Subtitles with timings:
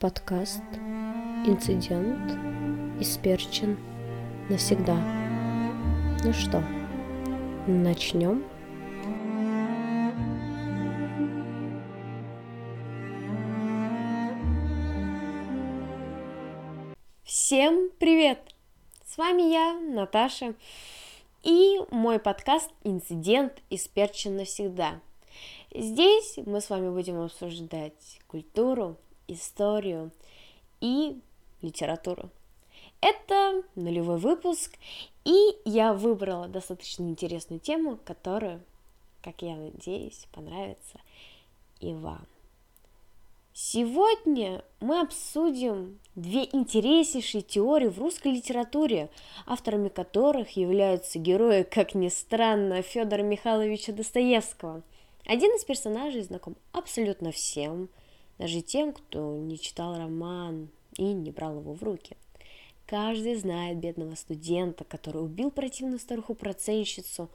[0.00, 0.62] Подкаст
[1.44, 2.30] «Инцидент»
[3.02, 3.76] исперчен
[4.48, 4.94] навсегда.
[6.22, 6.62] Ну что,
[7.66, 8.44] начнем?
[17.24, 18.38] Всем привет!
[19.04, 20.54] С вами я, Наташа,
[21.42, 25.00] и мой подкаст «Инцидент исперчен навсегда».
[25.74, 28.96] Здесь мы с вами будем обсуждать культуру,
[29.28, 30.10] историю
[30.80, 31.20] и
[31.62, 32.30] литературу.
[33.00, 34.76] Это нулевой выпуск,
[35.24, 38.60] и я выбрала достаточно интересную тему, которая,
[39.22, 41.00] как я надеюсь, понравится
[41.80, 42.26] и вам.
[43.60, 49.10] Сегодня мы обсудим две интереснейшие теории в русской литературе,
[49.46, 54.82] авторами которых являются герои, как ни странно, Федора Михайловича Достоевского.
[55.26, 57.88] Один из персонажей знаком абсолютно всем,
[58.38, 62.16] даже тем, кто не читал роман и не брал его в руки.
[62.86, 67.28] Каждый знает бедного студента, который убил противную старуху-проценщицу,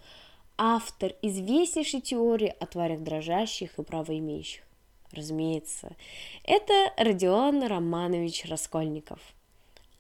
[0.58, 4.64] автор известнейшей теории о тварях дрожащих и правоимеющих.
[5.11, 5.95] Разумеется,
[6.44, 9.20] это Родион Романович Раскольников.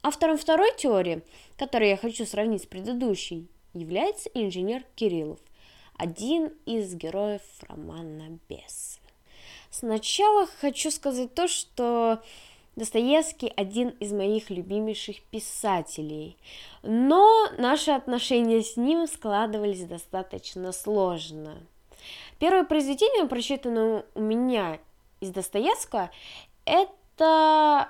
[0.01, 1.21] Автором второй теории,
[1.55, 5.39] которую я хочу сравнить с предыдущей, является инженер Кириллов,
[5.97, 8.99] один из героев романа «Бес».
[9.73, 12.21] Сначала хочу сказать то, что
[12.75, 16.37] Достоевский один из моих любимейших писателей,
[16.83, 21.57] но наши отношения с ним складывались достаточно сложно.
[22.37, 24.77] Первое произведение, прочитанное у меня
[25.21, 26.11] из Достоевского,
[26.65, 27.89] это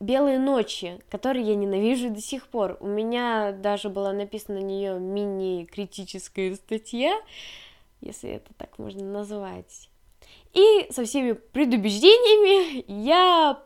[0.00, 2.78] «Белые ночи», которые я ненавижу до сих пор.
[2.80, 7.16] У меня даже была написана на нее мини-критическая статья,
[8.00, 9.88] если это так можно назвать.
[10.52, 13.62] И со всеми предубеждениями я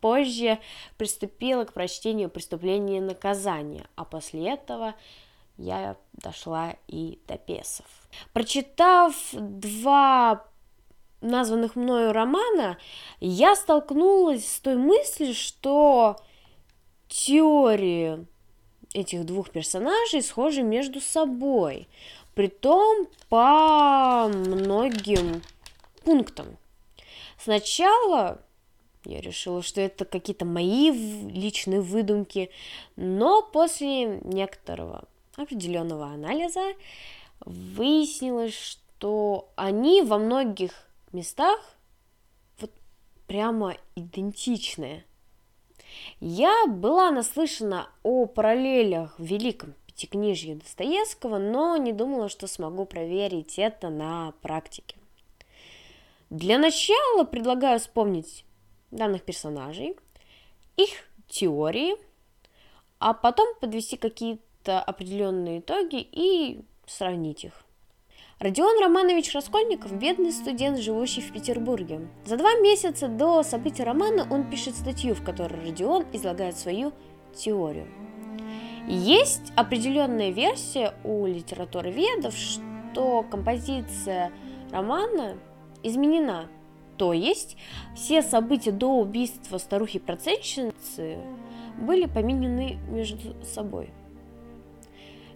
[0.00, 0.58] позже
[0.98, 4.94] приступила к прочтению «Преступления и наказания», а после этого
[5.56, 7.86] я дошла и до Песов.
[8.32, 10.44] Прочитав два
[11.22, 12.78] названных мною романа,
[13.20, 16.16] я столкнулась с той мыслью, что
[17.08, 18.26] теории
[18.92, 21.88] этих двух персонажей схожи между собой,
[22.34, 25.42] притом по многим
[26.06, 26.56] пунктам.
[27.36, 28.40] Сначала
[29.04, 32.50] я решила, что это какие-то мои личные выдумки,
[32.94, 35.04] но после некоторого
[35.36, 36.74] определенного анализа
[37.40, 41.58] выяснилось, что они во многих местах
[42.60, 42.70] вот
[43.26, 45.04] прямо идентичные.
[46.20, 53.58] Я была наслышана о параллелях в Великом Пятикнижье Достоевского, но не думала, что смогу проверить
[53.58, 54.96] это на практике.
[56.30, 58.44] Для начала предлагаю вспомнить
[58.90, 59.96] данных персонажей,
[60.76, 60.90] их
[61.28, 61.94] теории,
[62.98, 67.64] а потом подвести какие-то определенные итоги и сравнить их.
[68.38, 72.08] Родион Романович Раскольников– бедный студент, живущий в Петербурге.
[72.26, 76.92] За два месяца до событий романа он пишет статью, в которой Родион излагает свою
[77.34, 77.86] теорию.
[78.88, 84.32] Есть определенная версия у литературоведов, что композиция
[84.70, 85.38] романа
[85.86, 86.46] изменена.
[86.96, 87.56] То есть
[87.94, 91.18] все события до убийства старухи-процентщицы
[91.78, 93.90] были поменены между собой.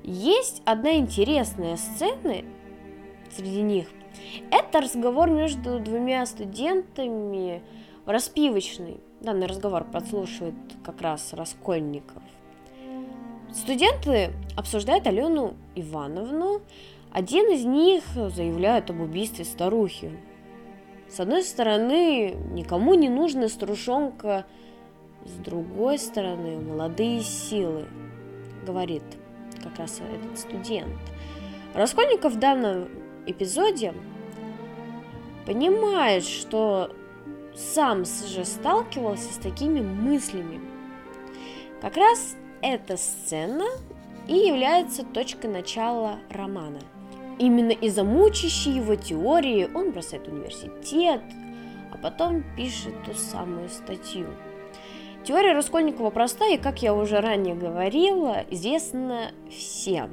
[0.03, 2.37] Есть одна интересная сцена
[3.31, 3.89] среди них.
[4.51, 7.63] Это разговор между двумя студентами
[8.07, 8.99] в распивочной.
[9.21, 12.23] Данный разговор подслушивает как раз Раскольников.
[13.53, 16.63] Студенты обсуждают Алену Ивановну.
[17.13, 20.13] Один из них заявляет об убийстве старухи.
[21.11, 24.47] С одной стороны, никому не нужна стружонка,
[25.25, 27.87] с другой стороны, молодые силы,
[28.65, 29.03] говорит
[29.61, 30.95] как раз этот студент.
[31.75, 32.89] Раскольников в данном
[33.27, 33.93] эпизоде
[35.47, 36.95] понимает, что
[37.57, 40.61] сам же сталкивался с такими мыслями.
[41.81, 43.67] Как раз эта сцена
[44.29, 46.79] и является точкой начала романа–
[47.41, 51.23] Именно из-за мучащей его теории он бросает университет,
[51.91, 54.27] а потом пишет ту самую статью.
[55.25, 60.11] Теория Раскольникова проста и, как я уже ранее говорила, известна всем.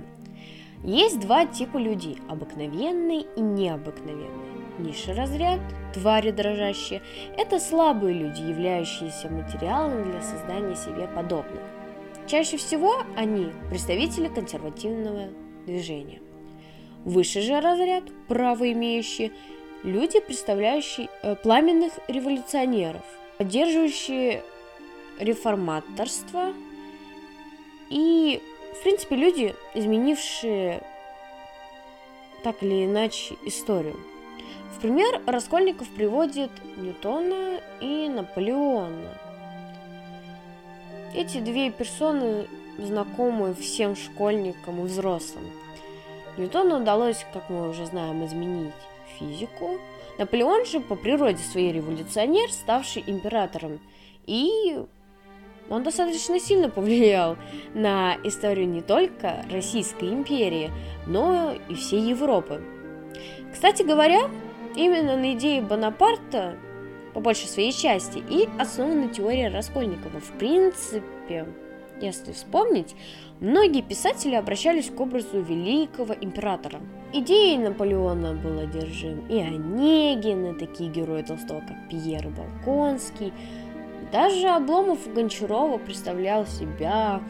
[0.85, 4.63] Есть два типа людей– обыкновенные и необыкновенные.
[4.80, 5.59] Низший разряд,
[5.94, 7.01] твари дрожащие–
[7.38, 11.62] это слабые люди, являющиеся материалом для создания себе подобных.
[12.25, 15.27] Чаще всего они– представители консервативного
[15.65, 16.21] движения.
[17.07, 19.31] Высший же разряд, право имеющие,
[19.81, 23.01] люди, представляющие э, пламенных революционеров.
[23.38, 24.44] поддерживающие
[25.18, 26.54] реформаторство
[27.89, 28.42] и,
[28.77, 30.83] в принципе, люди, изменившие
[32.44, 33.95] так или иначе историю.
[34.75, 39.18] В пример Раскольников приводит Ньютона и Наполеона.
[41.15, 45.45] Эти две персоны знакомы всем школьникам и взрослым.
[46.37, 48.73] Ньютону удалось, как мы уже знаем, изменить
[49.17, 49.79] физику.
[50.17, 53.79] Наполеон же по природе своей революционер, ставший императором.
[54.25, 54.77] И
[55.69, 57.37] он достаточно сильно повлиял
[57.73, 60.71] на историю не только Российской империи,
[61.05, 62.61] но и всей Европы.
[63.51, 64.29] Кстати говоря,
[64.75, 66.55] именно на идее Бонапарта,
[67.13, 70.19] по большей своей части, и основана теория Раскольникова.
[70.19, 71.47] В принципе,
[72.01, 72.95] если вспомнить,
[73.39, 76.79] многие писатели обращались к образу великого императора.
[77.13, 83.33] Идеей Наполеона был одержим и Онегин, и такие герои Толстого, как Пьер и Балконский.
[84.11, 87.21] Даже Обломов Гончарова представлял себя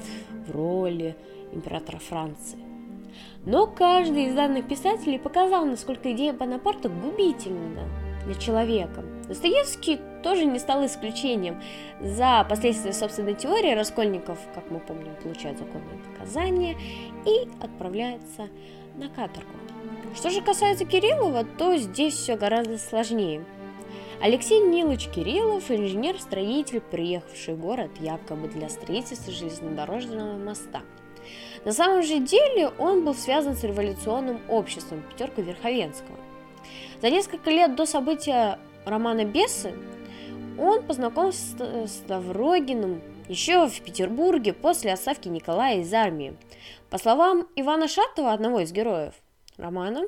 [0.48, 1.16] в роли
[1.52, 2.60] императора Франции.
[3.46, 7.84] Но каждый из данных писателей показал, насколько идея Бонапарта губительна
[8.25, 9.04] для человека.
[9.28, 11.62] Достоевский тоже не стал исключением.
[12.02, 16.76] За последствия собственной теории Раскольников, как мы помним, получает законное наказание
[17.26, 18.50] и отправляется
[18.98, 19.48] на каторгу.
[20.16, 23.46] Что же касается Кириллова, то здесь все гораздо сложнее.
[24.22, 30.82] Алексей Нилович Кириллов– инженер-строитель, приехавший в город якобы для строительства железнодорожного моста–
[31.66, 36.18] на самом же деле он был связан с революционным обществом пятерка Верховенского.
[37.02, 39.74] За несколько лет до события романа «Бесы»
[40.57, 46.36] он познакомился с Ставрогиным еще в Петербурге после отставки Николая из армии.
[46.89, 49.13] По словам Ивана Шатова, одного из героев
[49.57, 50.07] романа,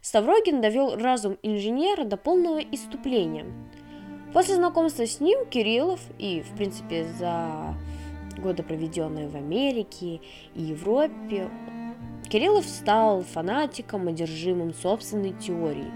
[0.00, 3.46] Ставрогин довел разум инженера до полного иступления.
[4.32, 7.74] После знакомства с ним Кириллов и, в принципе, за
[8.38, 10.20] годы, проведенные в Америке
[10.54, 11.48] и Европе,
[12.28, 15.90] Кириллов стал фанатиком, одержимым собственной теорией.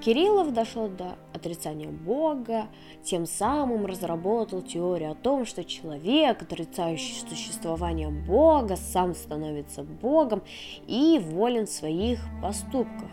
[0.00, 2.68] Кириллов дошел до отрицания Бога,
[3.02, 10.42] тем самым разработал теорию о том, что человек, отрицающий существование Бога, сам становится Богом
[10.86, 13.10] и волен в своих поступках.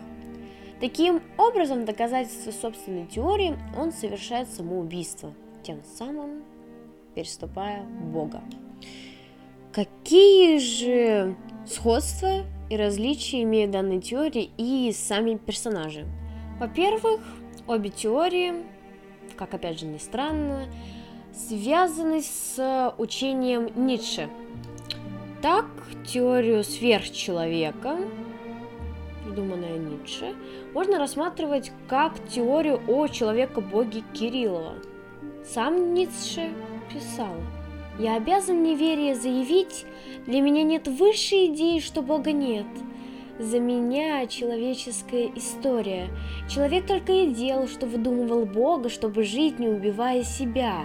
[0.80, 6.44] Таким образом, доказательство собственной теории он совершает самоубийство, тем самым
[7.14, 8.42] переступая Бога.
[9.72, 11.34] Какие же
[11.66, 16.06] сходства и различия имеют данные теории и сами персонажи?
[16.58, 17.20] Во-первых,
[17.66, 18.54] обе теории,
[19.36, 20.68] как опять же ни странно,
[21.34, 24.30] связаны с учением Ницше.
[25.42, 25.66] Так,
[26.06, 27.98] теорию сверхчеловека,
[29.24, 30.34] придуманная Ницше,
[30.72, 34.74] можно рассматривать как теорию о человека-боге Кириллова.
[35.44, 36.48] Сам Ницше
[36.92, 37.34] писал,
[37.98, 39.84] «Я обязан неверие заявить,
[40.26, 42.66] для меня нет высшей идеи, что Бога нет.
[43.38, 46.08] За меня человеческая история.
[46.48, 50.84] Человек только и делал, что выдумывал Бога, чтобы жить, не убивая себя.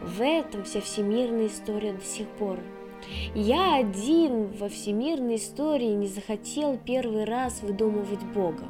[0.00, 2.58] В этом вся всемирная история до сих пор.
[3.34, 8.64] Я один во всемирной истории не захотел первый раз выдумывать Бога.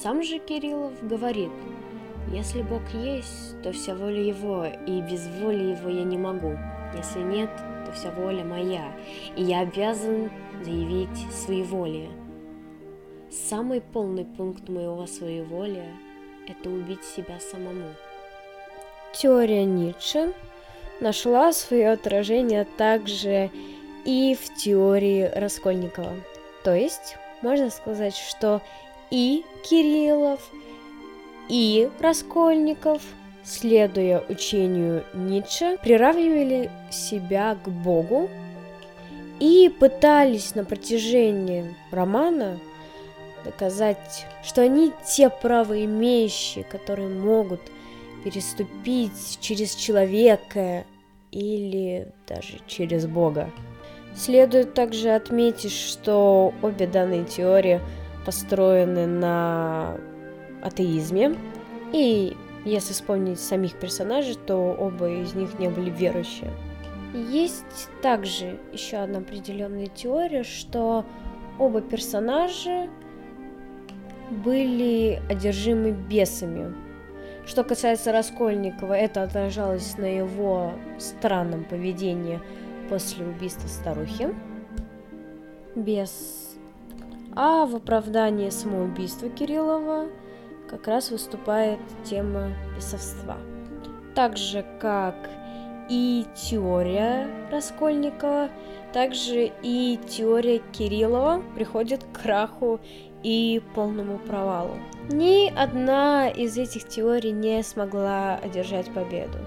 [0.00, 1.50] Сам же Кириллов говорит–
[2.32, 6.58] если Бог есть, то вся воля Его, и без воли Его я не могу.
[6.94, 7.50] Если нет,
[7.86, 8.92] то вся воля моя,
[9.34, 10.30] и я обязан
[10.62, 12.10] заявить своеволие.
[13.30, 15.94] Самый полный пункт моего своеволия–
[16.48, 17.88] это убить себя самому.
[19.14, 20.32] Теория Ницше
[21.00, 23.50] нашла свое отражение также
[24.04, 26.14] и в теории Раскольникова.
[26.64, 28.62] То есть, можно сказать, что
[29.10, 30.40] и Кириллов–
[31.48, 33.02] и Раскольников,
[33.42, 38.28] следуя учению Ницше, приравнивали себя к Богу
[39.40, 42.58] и пытались на протяжении романа
[43.44, 47.60] доказать, что они те правоимеющие, которые могут
[48.24, 50.84] переступить через человека
[51.30, 53.50] или даже через Бога.
[54.14, 57.80] Следует также отметить, что обе данные теории
[58.26, 59.96] построены на
[60.62, 61.36] атеизме.
[61.92, 66.50] И если вспомнить самих персонажей, то оба из них не были верующие.
[67.14, 71.04] Есть также еще одна определенная теория, что
[71.58, 72.88] оба персонажа
[74.30, 76.74] были одержимы бесами.
[77.46, 82.40] Что касается Раскольникова, это отражалось на его странном поведении
[82.90, 84.34] после убийства старухи.
[85.74, 86.56] Бес.
[87.34, 90.08] А в оправдании самоубийства Кириллова
[90.68, 93.36] как раз выступает тема бесовства.
[94.14, 95.14] так же как
[95.88, 98.50] и теория Раскольникова,
[98.92, 102.80] также и теория Кириллова приходит к краху
[103.22, 104.76] и полному провалу.
[105.10, 109.38] Ни одна из этих теорий не смогла одержать победу.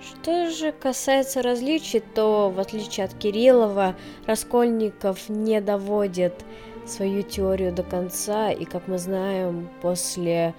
[0.00, 3.94] Что же касается различий, то в отличие от Кириллова,
[4.26, 6.34] Раскольников не доводит
[6.86, 10.54] свою теорию до конца, и как мы знаем, после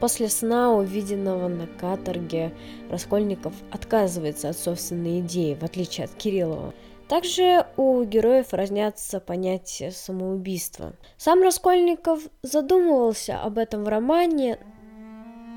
[0.00, 2.52] После сна, увиденного на каторге,
[2.90, 6.74] Раскольников отказывается от собственной идеи, в отличие от Кириллова.
[7.08, 10.94] Также у героев разнятся понятия самоубийства.
[11.18, 14.58] Сам Раскольников задумывался об этом в романе,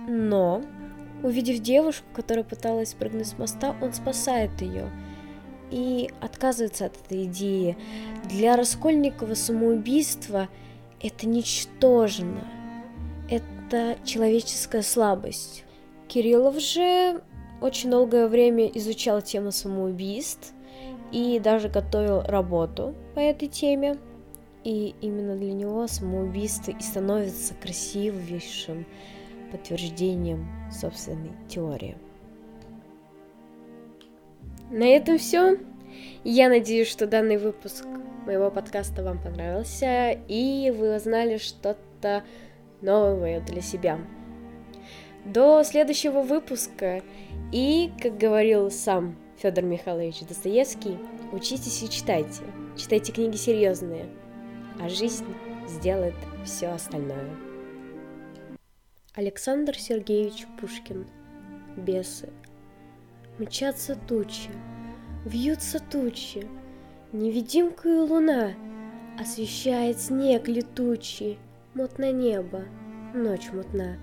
[0.09, 0.61] но,
[1.23, 4.91] увидев девушку, которая пыталась прыгнуть с моста, он спасает ее
[5.71, 7.77] и отказывается от этой идеи.
[8.25, 10.49] Для Раскольникова самоубийство–
[11.01, 12.45] это ничтожно,
[13.29, 15.63] это человеческая слабость.
[16.09, 17.21] Кириллов же
[17.61, 20.53] очень долгое время изучал тему самоубийств–
[21.11, 23.97] и даже готовил работу по этой теме.
[24.63, 28.85] И именно для него самоубийство и становится красивейшим
[29.51, 31.97] подтверждением собственной теории.
[34.69, 35.57] На этом все.
[36.25, 37.85] Я надеюсь, что данный выпуск
[38.25, 42.23] моего подкаста вам понравился, и вы узнали что-то
[42.81, 43.99] новое для себя.
[45.23, 47.01] До следующего выпуска,
[47.53, 50.97] и, как говорил сам Федор Михайлович Достоевский,
[51.31, 52.41] учитесь и читайте.
[52.75, 54.07] Читайте книги серьезные,
[54.81, 55.27] а жизнь
[55.67, 57.29] сделает все остальное.
[59.13, 61.05] Александр Сергеевич Пушкин.
[61.75, 62.29] Бесы.
[63.37, 64.49] Мчатся тучи,
[65.23, 66.47] вьются тучи,
[67.13, 68.53] Невидимкою луна
[69.19, 71.37] Освещает снег летучий,
[71.75, 72.63] Мутно небо,
[73.13, 73.97] ночь мутна.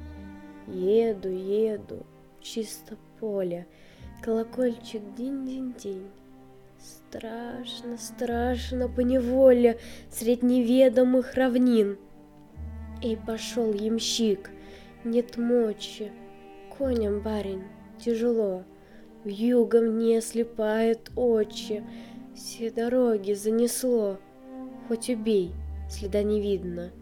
[0.69, 2.07] Еду, еду,
[2.41, 3.67] чисто поле—
[4.25, 6.09] Колокольчик динь-динь-динь.
[6.79, 9.79] Страшно, страшно по неволе
[10.11, 11.99] Средь неведомых равнин.
[13.03, 14.51] И пошел ямщик,
[15.05, 16.11] нет мочи,
[16.79, 17.65] Коням, барин,
[17.99, 18.65] тяжело,
[19.25, 21.85] В юго мне слепает очи,
[22.35, 24.17] Все дороги занесло.
[24.89, 25.53] Хоть убей,
[25.91, 26.93] следа не видно.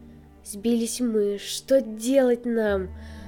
[0.44, 2.88] Сбились мы, что делать нам?—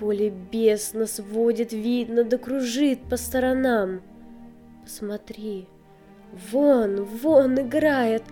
[0.00, 4.00] Поле бес нас водит, видно, да кружит по сторонам.
[4.82, 5.68] Посмотри,
[6.50, 8.22] вон, вон играет,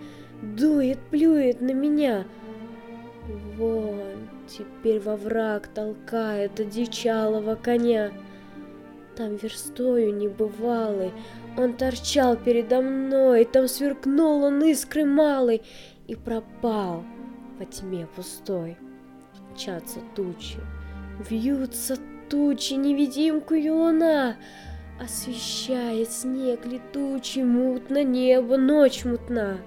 [0.41, 2.25] дует, плюет на меня.
[3.55, 8.13] Вон, теперь во враг толкает одичалого коня.
[9.15, 11.11] Там верстою небывалый,
[11.55, 15.61] он торчал передо мной, там сверкнул он искры малой
[16.07, 17.03] и пропал
[17.59, 18.75] во тьме пустой.
[19.53, 20.57] Мчатся тучи,
[21.19, 21.97] Вьются
[22.29, 24.37] тучи, невидимкую луна,
[25.01, 29.57] Освещает снег летучий, мутно небо, ночь мутна.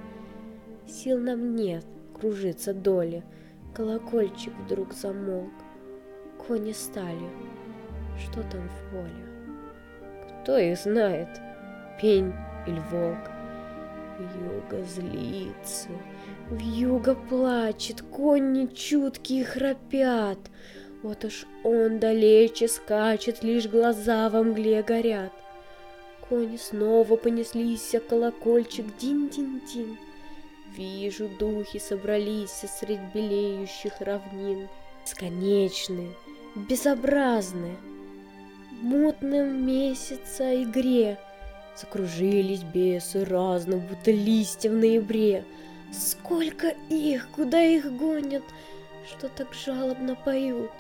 [0.87, 1.85] Сил нам нет,
[2.19, 3.23] кружится доля,
[3.75, 5.53] Колокольчик вдруг замолк.
[6.47, 7.29] Кони стали,
[8.19, 10.43] что там в поле?
[10.43, 11.29] Кто их знает,
[12.01, 12.33] пень
[12.67, 13.31] или волк?
[14.19, 15.89] Вьюга злится,
[16.51, 20.39] вьюга плачет, Кони чуткие храпят—
[21.03, 25.33] вот уж он далече скачет, лишь глаза во мгле горят.
[26.29, 29.99] Кони снова понеслись, а колокольчик дин-дин-дин.
[30.77, 34.69] Вижу, духи собрались средь белеющих равнин.
[35.05, 36.13] Бесконечные,
[36.55, 37.77] безобразные,
[38.81, 41.19] мутным месяца игре
[41.77, 45.45] Закружились бесы разно, будто листья в ноябре.
[45.93, 48.43] Сколько их, куда их гонят,
[49.09, 50.71] что так жалобно поют?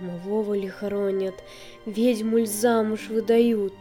[0.00, 1.34] Домового ли хоронят,
[1.86, 3.74] ведьму ль замуж выдают.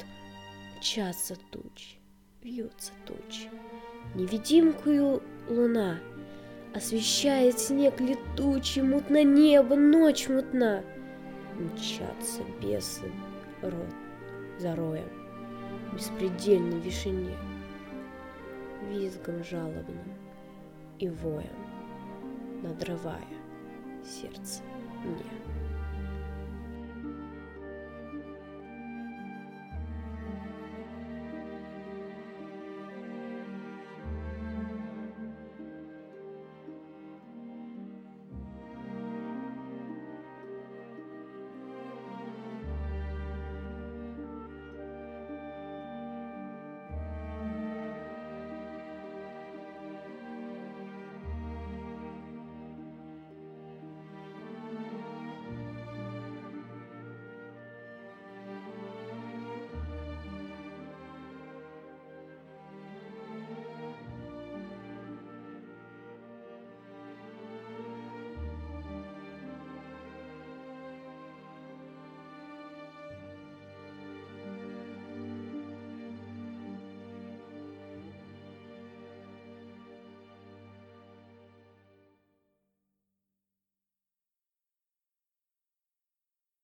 [0.77, 1.97] Мчатся тучи,
[2.41, 3.49] вьются тучи.
[4.13, 5.99] Невидимкую луна
[6.73, 10.83] Освещает снег летучий, Мутно небо, ночь мутна.
[11.57, 13.11] Мчатся бесы
[13.61, 13.93] рот
[14.59, 15.09] за роем,
[15.93, 17.37] Беспредельной вишине,
[18.89, 20.13] Визгом жалобным
[20.99, 21.47] и воем,
[22.61, 23.21] Надрывая
[24.03, 24.61] сердце
[25.03, 25.44] мне.